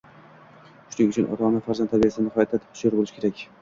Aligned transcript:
Shuning 0.95 1.11
uchun 1.13 1.29
ota-ona 1.37 1.63
farzand 1.69 1.95
tarbiyasida 1.95 2.29
nihoyatda 2.29 2.65
hushyor 2.67 3.01
bo‘lishi 3.01 3.21
kerak 3.25 3.51